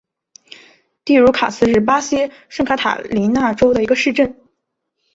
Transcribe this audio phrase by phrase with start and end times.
[1.05, 4.35] 蒂茹卡斯是巴西圣卡塔琳娜州的一个市镇。